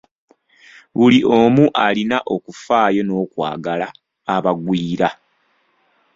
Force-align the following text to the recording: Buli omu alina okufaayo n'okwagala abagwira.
Buli 0.97 1.19
omu 1.39 1.63
alina 1.85 2.17
okufaayo 2.35 3.01
n'okwagala 3.05 3.87
abagwira. 4.35 5.09